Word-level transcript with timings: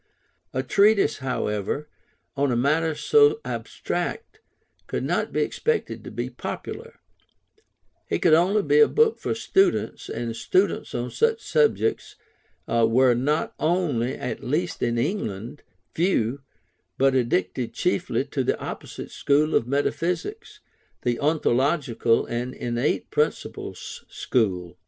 A 0.51 0.63
treatise, 0.63 1.19
however, 1.19 1.87
on 2.35 2.51
a 2.51 2.55
matter 2.55 2.95
so 2.95 3.39
abstract, 3.45 4.39
could 4.87 5.03
not 5.03 5.31
be 5.31 5.41
expected 5.43 6.03
to 6.03 6.09
be 6.09 6.27
popular; 6.27 6.99
it 8.09 8.17
could 8.23 8.33
only 8.33 8.63
be 8.63 8.79
a 8.79 8.87
book 8.87 9.19
for 9.19 9.35
students, 9.35 10.09
and 10.09 10.35
students 10.35 10.95
on 10.95 11.11
such 11.11 11.39
subjects 11.43 12.15
were 12.67 13.13
not 13.13 13.53
only 13.59 14.15
(at 14.15 14.43
least 14.43 14.81
in 14.81 14.97
England) 14.97 15.61
few, 15.93 16.41
but 16.97 17.13
addicted 17.13 17.71
chiefly 17.71 18.25
to 18.25 18.43
the 18.43 18.59
opposite 18.59 19.11
school 19.11 19.53
of 19.53 19.67
metaphysics, 19.67 20.61
the 21.03 21.19
ontological 21.19 22.25
and 22.25 22.55
"innate 22.55 23.11
principles" 23.11 24.03
school. 24.09 24.79